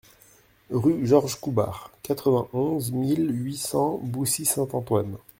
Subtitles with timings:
[0.71, 5.19] Rue Georges Coubard, quatre-vingt-onze mille huit cents Boussy-Saint-Antoine